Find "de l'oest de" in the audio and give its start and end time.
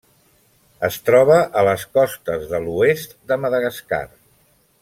2.55-3.41